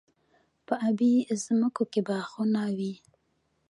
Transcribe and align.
په 0.65 0.73
ابی 0.89 1.13
ځمکو 1.43 1.83
کې 1.91 2.01
باغونه 2.07 2.61
وي. 2.77 2.93